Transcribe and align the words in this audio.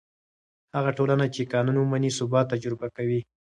هغه 0.75 0.91
ټولنه 0.97 1.25
چې 1.33 1.49
قانون 1.53 1.75
ومني، 1.77 2.09
ثبات 2.17 2.45
تجربه 2.53 2.87
کوي. 2.95 3.19